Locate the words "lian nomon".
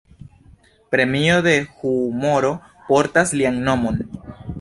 3.41-4.01